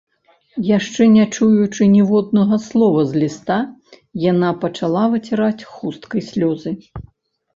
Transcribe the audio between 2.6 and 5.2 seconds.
слова з ліста, яна пачала